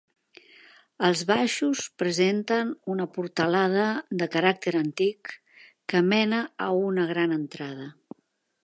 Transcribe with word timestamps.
Els 1.09 1.19
baixos 1.31 1.81
presenten 2.03 2.71
una 2.95 3.07
portalada 3.19 3.85
de 4.23 4.29
caràcter 4.37 4.75
antic 4.83 5.37
que 5.93 6.05
mena 6.11 6.43
a 6.69 6.73
una 6.91 7.09
gran 7.15 7.39
entrada. 7.41 7.91